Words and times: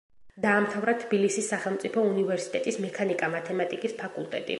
დაამთავრა 0.43 0.95
თბილისის 1.03 1.49
სახელმწიფო 1.53 2.05
უნივერსიტეტის 2.13 2.79
მექანიკა-მათემატიკის 2.87 3.95
ფაკულტეტი. 4.01 4.49